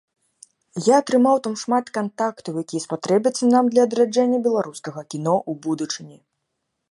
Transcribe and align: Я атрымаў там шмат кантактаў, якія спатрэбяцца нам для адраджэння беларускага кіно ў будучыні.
Я 0.83 0.93
атрымаў 1.01 1.35
там 1.47 1.55
шмат 1.63 1.91
кантактаў, 1.97 2.53
якія 2.63 2.81
спатрэбяцца 2.87 3.51
нам 3.53 3.65
для 3.75 3.81
адраджэння 3.89 4.39
беларускага 4.47 5.01
кіно 5.15 5.35
ў 5.49 5.51
будучыні. 5.67 6.17